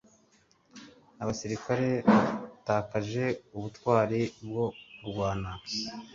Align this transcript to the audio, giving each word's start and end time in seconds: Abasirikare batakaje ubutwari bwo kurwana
Abasirikare 1.21 1.89
batakaje 2.07 3.25
ubutwari 3.55 4.21
bwo 4.45 4.65
kurwana 4.97 5.51